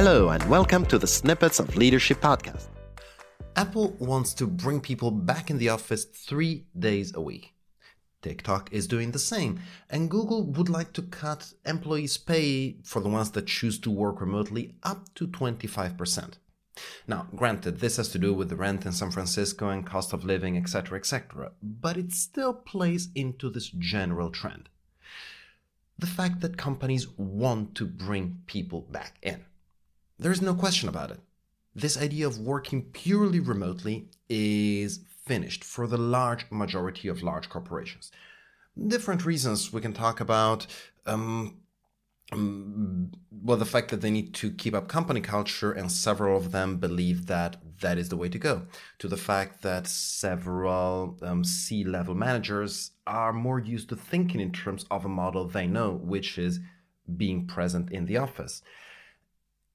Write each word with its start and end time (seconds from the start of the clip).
Hello, 0.00 0.28
and 0.28 0.48
welcome 0.48 0.86
to 0.86 0.96
the 0.96 1.08
Snippets 1.08 1.58
of 1.58 1.74
Leadership 1.74 2.20
podcast. 2.20 2.68
Apple 3.56 3.96
wants 3.98 4.32
to 4.34 4.46
bring 4.46 4.80
people 4.80 5.10
back 5.10 5.50
in 5.50 5.58
the 5.58 5.70
office 5.70 6.04
three 6.04 6.66
days 6.78 7.12
a 7.16 7.20
week. 7.20 7.52
TikTok 8.22 8.72
is 8.72 8.86
doing 8.86 9.10
the 9.10 9.18
same, 9.18 9.58
and 9.90 10.08
Google 10.08 10.44
would 10.52 10.68
like 10.68 10.92
to 10.92 11.02
cut 11.02 11.52
employees' 11.66 12.16
pay 12.16 12.76
for 12.84 13.00
the 13.02 13.08
ones 13.08 13.32
that 13.32 13.48
choose 13.48 13.80
to 13.80 13.90
work 13.90 14.20
remotely 14.20 14.76
up 14.84 15.12
to 15.16 15.26
25%. 15.26 16.34
Now, 17.08 17.26
granted, 17.34 17.80
this 17.80 17.96
has 17.96 18.08
to 18.10 18.20
do 18.20 18.32
with 18.32 18.50
the 18.50 18.56
rent 18.56 18.86
in 18.86 18.92
San 18.92 19.10
Francisco 19.10 19.68
and 19.68 19.84
cost 19.84 20.12
of 20.12 20.24
living, 20.24 20.56
etc., 20.56 20.96
etc., 20.96 21.50
but 21.60 21.96
it 21.96 22.12
still 22.12 22.54
plays 22.54 23.08
into 23.16 23.50
this 23.50 23.68
general 23.68 24.30
trend. 24.30 24.68
The 25.98 26.06
fact 26.06 26.38
that 26.42 26.56
companies 26.56 27.08
want 27.18 27.74
to 27.74 27.84
bring 27.84 28.42
people 28.46 28.82
back 28.82 29.16
in. 29.22 29.44
There 30.18 30.32
is 30.32 30.42
no 30.42 30.54
question 30.54 30.88
about 30.88 31.10
it. 31.10 31.20
This 31.74 31.96
idea 31.96 32.26
of 32.26 32.38
working 32.38 32.82
purely 32.92 33.38
remotely 33.38 34.08
is 34.28 35.00
finished 35.24 35.62
for 35.62 35.86
the 35.86 35.98
large 35.98 36.50
majority 36.50 37.06
of 37.08 37.22
large 37.22 37.48
corporations. 37.48 38.10
Different 38.76 39.24
reasons 39.24 39.72
we 39.72 39.80
can 39.80 39.92
talk 39.92 40.20
about. 40.20 40.66
Um, 41.06 41.58
um, 42.32 43.12
well, 43.30 43.56
the 43.56 43.64
fact 43.64 43.90
that 43.90 44.00
they 44.00 44.10
need 44.10 44.34
to 44.34 44.50
keep 44.50 44.74
up 44.74 44.88
company 44.88 45.20
culture, 45.20 45.72
and 45.72 45.90
several 45.90 46.36
of 46.36 46.50
them 46.50 46.76
believe 46.76 47.26
that 47.26 47.56
that 47.80 47.96
is 47.96 48.08
the 48.08 48.16
way 48.16 48.28
to 48.28 48.38
go. 48.38 48.66
To 48.98 49.08
the 49.08 49.16
fact 49.16 49.62
that 49.62 49.86
several 49.86 51.16
um, 51.22 51.44
C 51.44 51.84
level 51.84 52.14
managers 52.14 52.90
are 53.06 53.32
more 53.32 53.58
used 53.58 53.88
to 53.90 53.96
thinking 53.96 54.40
in 54.40 54.52
terms 54.52 54.84
of 54.90 55.04
a 55.04 55.08
model 55.08 55.46
they 55.46 55.66
know, 55.66 55.92
which 55.92 56.38
is 56.38 56.60
being 57.16 57.46
present 57.46 57.90
in 57.90 58.06
the 58.06 58.18
office. 58.18 58.62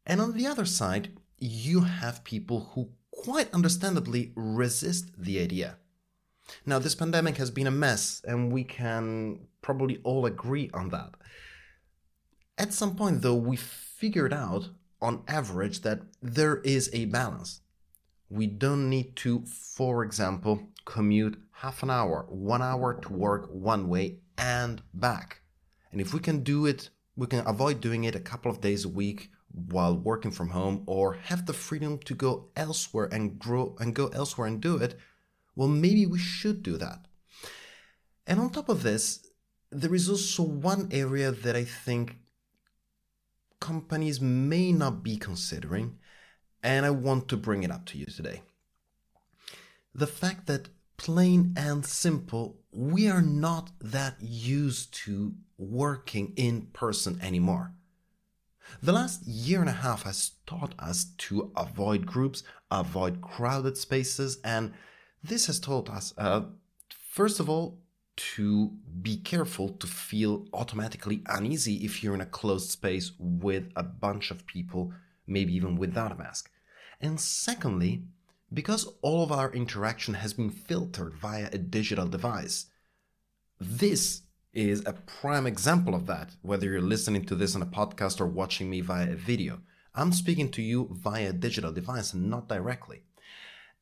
And 0.05 0.19
on 0.19 0.33
the 0.33 0.47
other 0.47 0.65
side, 0.65 1.17
you 1.37 1.81
have 1.81 2.23
people 2.23 2.71
who 2.73 2.89
quite 3.11 3.53
understandably 3.53 4.31
resist 4.35 5.11
the 5.17 5.39
idea. 5.39 5.77
Now, 6.65 6.79
this 6.79 6.95
pandemic 6.95 7.37
has 7.37 7.51
been 7.51 7.67
a 7.67 7.71
mess, 7.71 8.21
and 8.25 8.51
we 8.51 8.63
can 8.63 9.47
probably 9.61 9.99
all 10.03 10.25
agree 10.25 10.69
on 10.73 10.89
that. 10.89 11.15
At 12.57 12.73
some 12.73 12.95
point, 12.95 13.21
though, 13.21 13.35
we 13.35 13.55
figured 13.55 14.33
out 14.33 14.69
on 15.01 15.23
average 15.27 15.81
that 15.81 16.01
there 16.21 16.57
is 16.57 16.89
a 16.93 17.05
balance. 17.05 17.61
We 18.29 18.47
don't 18.47 18.89
need 18.89 19.15
to, 19.17 19.43
for 19.45 20.03
example, 20.03 20.69
commute 20.85 21.41
half 21.51 21.83
an 21.83 21.89
hour, 21.89 22.25
one 22.29 22.61
hour 22.61 22.93
to 22.93 23.13
work 23.13 23.47
one 23.49 23.87
way 23.87 24.17
and 24.37 24.81
back. 24.93 25.41
And 25.91 26.01
if 26.01 26.13
we 26.13 26.19
can 26.19 26.43
do 26.43 26.65
it, 26.65 26.89
we 27.15 27.27
can 27.27 27.45
avoid 27.45 27.79
doing 27.79 28.03
it 28.03 28.15
a 28.15 28.19
couple 28.19 28.51
of 28.51 28.61
days 28.61 28.85
a 28.85 28.89
week 28.89 29.29
while 29.53 29.95
working 29.95 30.31
from 30.31 30.49
home 30.49 30.83
or 30.87 31.13
have 31.13 31.45
the 31.45 31.53
freedom 31.53 31.99
to 31.99 32.15
go 32.15 32.49
elsewhere 32.55 33.07
and 33.11 33.39
grow 33.39 33.75
and 33.79 33.93
go 33.93 34.07
elsewhere 34.07 34.47
and 34.47 34.59
do 34.59 34.77
it, 34.77 34.97
well, 35.55 35.67
maybe 35.67 36.05
we 36.05 36.19
should 36.19 36.63
do 36.63 36.77
that. 36.77 37.05
And 38.25 38.39
on 38.39 38.49
top 38.49 38.69
of 38.69 38.83
this, 38.83 39.27
there 39.71 39.93
is 39.93 40.09
also 40.09 40.43
one 40.43 40.89
area 40.91 41.31
that 41.31 41.55
I 41.55 41.63
think 41.63 42.17
companies 43.59 44.19
may 44.19 44.71
not 44.71 45.03
be 45.03 45.17
considering, 45.17 45.97
and 46.61 46.85
I 46.85 46.89
want 46.89 47.27
to 47.29 47.37
bring 47.37 47.63
it 47.63 47.71
up 47.71 47.85
to 47.87 47.97
you 47.97 48.05
today. 48.05 48.41
The 49.93 50.07
fact 50.07 50.47
that, 50.47 50.69
plain 50.97 51.53
and 51.57 51.85
simple, 51.85 52.57
we 52.71 53.07
are 53.07 53.21
not 53.21 53.71
that 53.79 54.15
used 54.21 54.93
to 55.05 55.33
working 55.57 56.33
in 56.35 56.67
person 56.73 57.19
anymore. 57.21 57.73
The 58.81 58.93
last 58.93 59.25
year 59.25 59.61
and 59.61 59.69
a 59.69 59.73
half 59.73 60.03
has 60.03 60.31
taught 60.45 60.73
us 60.79 61.05
to 61.17 61.51
avoid 61.55 62.05
groups, 62.05 62.43
avoid 62.71 63.21
crowded 63.21 63.77
spaces, 63.77 64.39
and 64.43 64.73
this 65.23 65.45
has 65.47 65.59
taught 65.59 65.89
us, 65.89 66.13
uh, 66.17 66.41
first 66.89 67.39
of 67.39 67.49
all, 67.49 67.79
to 68.15 68.71
be 69.01 69.17
careful 69.17 69.69
to 69.69 69.87
feel 69.87 70.47
automatically 70.53 71.23
uneasy 71.27 71.83
if 71.83 72.03
you're 72.03 72.13
in 72.13 72.21
a 72.21 72.25
closed 72.25 72.69
space 72.69 73.11
with 73.17 73.71
a 73.75 73.83
bunch 73.83 74.31
of 74.31 74.45
people, 74.45 74.93
maybe 75.25 75.55
even 75.55 75.77
without 75.77 76.11
a 76.11 76.15
mask. 76.15 76.51
And 77.01 77.19
secondly, 77.19 78.03
because 78.53 78.87
all 79.01 79.23
of 79.23 79.31
our 79.31 79.51
interaction 79.51 80.13
has 80.13 80.33
been 80.33 80.51
filtered 80.51 81.15
via 81.15 81.49
a 81.51 81.57
digital 81.57 82.07
device, 82.07 82.67
this 83.59 84.21
is 84.53 84.83
a 84.85 84.93
prime 84.93 85.47
example 85.47 85.95
of 85.95 86.05
that, 86.07 86.31
whether 86.41 86.67
you're 86.67 86.81
listening 86.81 87.25
to 87.25 87.35
this 87.35 87.55
on 87.55 87.61
a 87.61 87.65
podcast 87.65 88.21
or 88.21 88.27
watching 88.27 88.69
me 88.69 88.81
via 88.81 89.11
a 89.11 89.15
video. 89.15 89.61
I'm 89.95 90.11
speaking 90.11 90.49
to 90.51 90.61
you 90.61 90.89
via 90.91 91.29
a 91.29 91.33
digital 91.33 91.71
device 91.71 92.13
and 92.13 92.29
not 92.29 92.47
directly. 92.47 93.03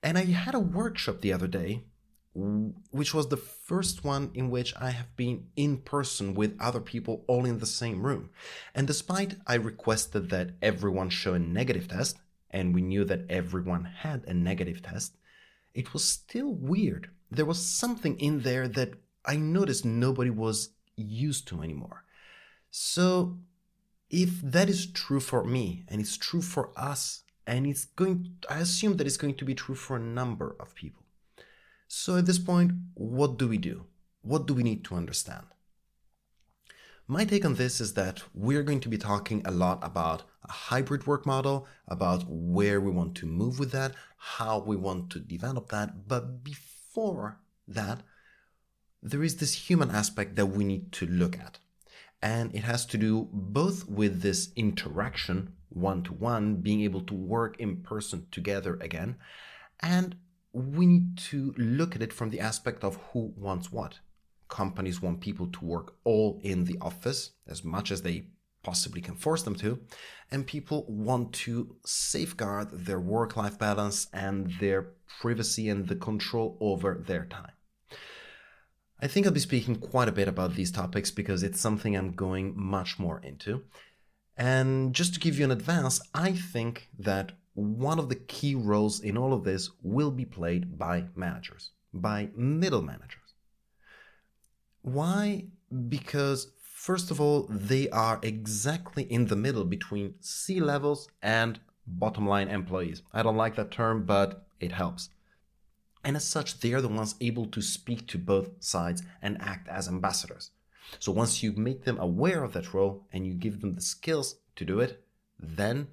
And 0.02 0.18
I 0.18 0.26
had 0.26 0.56
a 0.56 0.60
workshop 0.60 1.22
the 1.22 1.34
other 1.34 1.48
day 1.48 1.84
which 2.34 3.14
was 3.14 3.28
the 3.28 3.38
first 3.38 4.04
one 4.06 4.32
in 4.34 4.50
which 4.50 4.74
I 4.80 4.92
have 4.92 5.16
been 5.18 5.48
in 5.56 5.78
person 5.78 6.34
with 6.34 6.56
other 6.60 6.80
people 6.80 7.26
all 7.28 7.46
in 7.46 7.60
the 7.60 7.66
same 7.66 8.04
room. 8.04 8.30
And 8.74 8.88
despite 8.88 9.36
I 9.46 9.56
requested 9.56 10.30
that 10.30 10.52
everyone 10.62 11.10
show 11.10 11.34
a 11.34 11.40
negative 11.40 11.90
test, 11.90 12.18
and 12.50 12.74
we 12.74 12.82
knew 12.82 13.04
that 13.06 13.30
everyone 13.30 13.84
had 13.84 14.24
a 14.26 14.34
negative 14.34 14.82
test, 14.82 15.18
it 15.74 15.94
was 15.94 16.04
still 16.06 16.54
weird. 16.54 17.10
There 17.30 17.46
was 17.46 17.66
something 17.66 18.20
in 18.20 18.42
there 18.42 18.68
that 18.70 18.94
I 19.26 19.36
noticed 19.36 19.86
nobody 19.86 20.30
was 20.30 20.70
used 20.96 21.48
to 21.50 21.62
anymore. 21.62 22.04
So, 22.70 23.38
if 24.10 24.42
that 24.42 24.70
is 24.70 24.86
true 24.86 25.20
for 25.20 25.44
me 25.44 25.86
and 25.88 26.02
it's 26.02 26.18
true 26.18 26.42
for 26.42 26.72
us, 26.76 27.24
and 27.48 27.66
it's 27.66 27.86
going, 27.86 28.38
I 28.50 28.60
assume 28.60 28.98
that 28.98 29.08
it's 29.08 29.18
going 29.18 29.36
to 29.36 29.46
be 29.46 29.56
true 29.56 29.76
for 29.76 29.96
a 29.96 30.00
number 30.00 30.56
of 30.60 30.76
people 30.76 31.02
so 31.94 32.16
at 32.16 32.26
this 32.26 32.40
point, 32.40 32.72
what 32.94 33.38
do 33.38 33.50
we 33.50 33.58
do? 33.58 33.84
What 34.22 34.48
do 34.48 34.54
we 34.54 34.64
need 34.64 34.86
to 34.86 34.96
understand? 34.96 35.46
My 37.06 37.26
take 37.26 37.44
on 37.44 37.56
this 37.56 37.82
is 37.82 37.96
that 37.96 38.24
we're 38.34 38.64
going 38.64 38.80
to 38.80 38.88
be 38.88 38.98
talking 38.98 39.42
a 39.44 39.52
lot 39.52 39.80
about 39.82 40.24
a 40.48 40.54
hybrid 40.54 41.06
work 41.06 41.26
model, 41.26 41.68
about 41.90 42.24
where 42.30 42.80
we 42.80 42.92
want 42.92 43.16
to 43.16 43.26
move 43.26 43.60
with 43.60 43.74
that, 43.74 43.94
how 44.16 44.60
we 44.60 44.78
want 44.78 45.10
to 45.10 45.20
develop 45.20 45.68
that. 45.72 46.08
But 46.08 46.46
before 46.46 47.42
that, 47.68 48.04
there 49.02 49.24
is 49.24 49.38
this 49.38 49.70
human 49.70 49.92
aspect 49.92 50.36
that 50.36 50.48
we 50.48 50.64
need 50.64 50.92
to 50.94 51.06
look 51.08 51.38
at. 51.40 51.60
And 52.22 52.54
it 52.54 52.64
has 52.64 52.86
to 52.88 52.98
do 52.98 53.30
both 53.32 53.88
with 53.90 54.22
this 54.22 54.52
interaction, 54.56 55.54
one 55.70 56.04
to 56.04 56.14
one, 56.14 56.58
being 56.58 56.82
able 56.82 57.02
to 57.02 57.14
work 57.14 57.60
in 57.60 57.78
person 57.78 58.28
together 58.32 58.78
again, 58.80 59.16
and 59.80 60.16
we 60.54 60.86
need 60.86 61.18
to 61.18 61.54
look 61.58 61.96
at 61.96 62.02
it 62.02 62.14
from 62.14 62.30
the 62.30 62.40
aspect 62.40 62.84
of 62.84 63.00
who 63.12 63.34
wants 63.36 63.72
what. 63.72 64.00
Companies 64.50 65.02
want 65.02 65.22
people 65.22 65.48
to 65.48 65.66
work 65.66 65.96
all 66.04 66.40
in 66.44 66.66
the 66.66 66.78
office 66.82 67.32
as 67.48 67.64
much 67.64 67.90
as 67.90 68.02
they 68.02 68.26
possibly 68.64 69.02
can 69.02 69.16
force 69.16 69.42
them 69.42 69.56
to, 69.56 69.80
and 70.30 70.46
people 70.46 70.86
want 70.88 71.34
to 71.34 71.76
safeguard 71.86 72.70
their 72.72 73.00
work 73.00 73.36
life 73.36 73.58
balance 73.58 74.08
and 74.14 74.52
their 74.60 74.90
privacy 75.20 75.70
and 75.70 75.88
the 75.88 75.96
control 75.96 76.58
over 76.60 77.04
their 77.08 77.26
time. 77.26 77.54
I 79.02 79.08
think 79.08 79.26
I'll 79.26 79.34
be 79.34 79.40
speaking 79.40 79.78
quite 79.78 80.08
a 80.08 80.12
bit 80.12 80.28
about 80.28 80.54
these 80.54 80.72
topics 80.72 81.10
because 81.10 81.42
it's 81.42 81.60
something 81.60 81.96
I'm 81.98 82.12
going 82.12 82.54
much 82.56 83.00
more 83.00 83.20
into. 83.24 83.64
And 84.38 84.94
just 84.94 85.16
to 85.16 85.20
give 85.20 85.40
you 85.40 85.46
an 85.46 85.52
advance, 85.52 86.00
I 86.14 86.34
think 86.34 86.90
that 87.00 87.32
one 87.54 87.98
of 87.98 88.10
the 88.10 88.16
key 88.16 88.54
roles 88.54 89.00
in 89.00 89.18
all 89.18 89.34
of 89.34 89.44
this 89.44 89.72
will 89.82 90.12
be 90.12 90.26
played 90.26 90.78
by 90.78 91.06
managers, 91.16 91.72
by 91.94 92.30
middle 92.36 92.82
managers. 92.82 93.18
Why? 94.84 95.46
Because, 95.90 96.52
first 96.62 97.12
of 97.12 97.20
all, 97.20 97.48
they 97.50 97.90
are 97.90 98.20
exactly 98.22 99.04
in 99.04 99.28
the 99.28 99.36
middle 99.36 99.66
between 99.66 100.14
C 100.20 100.60
levels 100.60 101.10
and 101.22 101.60
bottom 101.88 102.28
line 102.28 102.50
employees. 102.50 103.02
I 103.14 103.24
don't 103.24 103.38
like 103.38 103.56
that 103.56 103.72
term, 103.72 104.06
but 104.06 104.46
it 104.60 104.72
helps. 104.72 105.10
And 106.04 106.16
as 106.16 106.28
such, 106.28 106.60
they 106.60 106.74
are 106.74 106.82
the 106.82 106.88
ones 106.88 107.16
able 107.22 107.46
to 107.48 107.62
speak 107.62 108.08
to 108.08 108.18
both 108.18 108.64
sides 108.64 109.04
and 109.22 109.42
act 109.42 109.68
as 109.68 109.88
ambassadors. 109.88 110.52
So 111.00 111.12
once 111.12 111.44
you 111.44 111.54
make 111.54 111.84
them 111.84 112.00
aware 112.00 112.44
of 112.44 112.54
that 112.54 112.74
role 112.74 113.08
and 113.14 113.26
you 113.26 113.34
give 113.34 113.62
them 113.62 113.74
the 113.74 113.82
skills 113.82 114.36
to 114.56 114.66
do 114.66 114.80
it, 114.80 115.04
then 115.40 115.88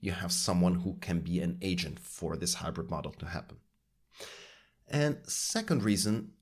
you 0.00 0.12
have 0.12 0.32
someone 0.32 0.74
who 0.74 0.96
can 1.00 1.20
be 1.20 1.40
an 1.40 1.58
agent 1.62 1.98
for 2.00 2.36
this 2.36 2.54
hybrid 2.54 2.90
model 2.90 3.12
to 3.12 3.26
happen. 3.26 3.58
And 4.88 5.18
second 5.26 5.84
reason, 5.84 6.32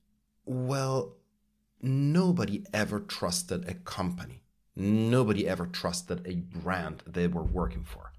well, 0.45 1.15
nobody 1.81 2.65
ever 2.73 2.99
trusted 2.99 3.69
a 3.69 3.75
company. 3.75 4.43
Nobody 4.75 5.47
ever 5.47 5.67
trusted 5.67 6.25
a 6.25 6.35
brand 6.35 7.03
they 7.05 7.27
were 7.27 7.43
working 7.43 7.83
for. 7.83 8.13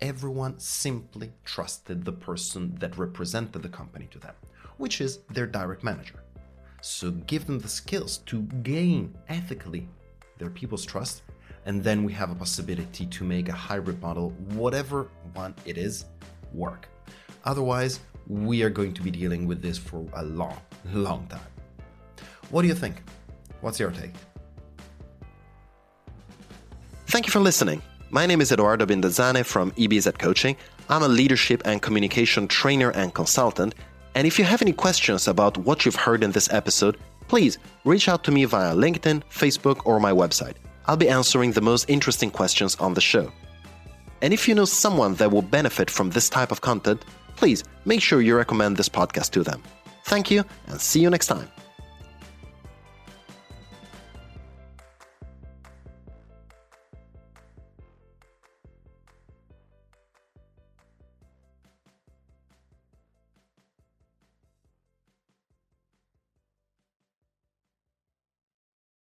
Everyone 0.00 0.58
simply 0.58 1.32
trusted 1.44 2.04
the 2.04 2.12
person 2.12 2.74
that 2.78 2.96
represented 2.96 3.62
the 3.62 3.68
company 3.68 4.08
to 4.12 4.18
them, 4.18 4.34
which 4.76 5.00
is 5.00 5.20
their 5.30 5.46
direct 5.46 5.82
manager. 5.82 6.22
So 6.80 7.10
give 7.10 7.46
them 7.46 7.58
the 7.58 7.68
skills 7.68 8.18
to 8.26 8.42
gain 8.62 9.14
ethically 9.28 9.88
their 10.38 10.50
people's 10.50 10.84
trust 10.84 11.22
and 11.68 11.84
then 11.84 12.02
we 12.02 12.12
have 12.14 12.30
a 12.30 12.34
possibility 12.34 13.04
to 13.04 13.24
make 13.24 13.50
a 13.50 13.52
hybrid 13.52 14.00
model, 14.00 14.30
whatever 14.54 15.08
one 15.34 15.54
it 15.66 15.76
is, 15.76 16.06
work. 16.54 16.88
Otherwise, 17.44 18.00
we 18.26 18.62
are 18.62 18.70
going 18.70 18.94
to 18.94 19.02
be 19.02 19.10
dealing 19.10 19.46
with 19.46 19.60
this 19.60 19.76
for 19.76 20.06
a 20.14 20.24
long, 20.24 20.56
long 20.92 21.26
time. 21.26 21.40
What 22.50 22.62
do 22.62 22.68
you 22.68 22.74
think? 22.74 23.02
What's 23.60 23.78
your 23.78 23.90
take? 23.90 24.14
Thank 27.06 27.26
you 27.26 27.32
for 27.32 27.40
listening. 27.40 27.82
My 28.10 28.24
name 28.24 28.40
is 28.40 28.50
Edoardo 28.50 28.86
Binda 28.86 29.10
Zane 29.10 29.44
from 29.44 29.70
EBZ 29.72 30.18
Coaching. 30.18 30.56
I'm 30.88 31.02
a 31.02 31.08
leadership 31.08 31.60
and 31.66 31.82
communication 31.82 32.48
trainer 32.48 32.90
and 32.92 33.12
consultant. 33.12 33.74
And 34.14 34.26
if 34.26 34.38
you 34.38 34.46
have 34.46 34.62
any 34.62 34.72
questions 34.72 35.28
about 35.28 35.58
what 35.58 35.84
you've 35.84 35.94
heard 35.94 36.22
in 36.24 36.32
this 36.32 36.50
episode, 36.50 36.96
please 37.28 37.58
reach 37.84 38.08
out 38.08 38.24
to 38.24 38.30
me 38.30 38.46
via 38.46 38.74
LinkedIn, 38.74 39.22
Facebook, 39.30 39.82
or 39.84 40.00
my 40.00 40.10
website. 40.10 40.54
I'll 40.86 40.96
be 40.96 41.10
answering 41.10 41.52
the 41.52 41.60
most 41.60 41.90
interesting 41.90 42.30
questions 42.30 42.76
on 42.76 42.94
the 42.94 43.00
show. 43.02 43.30
And 44.22 44.32
if 44.32 44.48
you 44.48 44.54
know 44.54 44.64
someone 44.64 45.14
that 45.16 45.30
will 45.30 45.42
benefit 45.42 45.90
from 45.90 46.08
this 46.08 46.30
type 46.30 46.50
of 46.50 46.62
content, 46.62 47.04
please 47.36 47.62
make 47.84 48.00
sure 48.00 48.22
you 48.22 48.38
recommend 48.38 48.78
this 48.78 48.88
podcast 48.88 49.32
to 49.32 49.42
them. 49.42 49.62
Thank 50.06 50.30
you 50.30 50.44
and 50.68 50.80
see 50.80 51.00
you 51.00 51.10
next 51.10 51.26
time. 51.26 51.48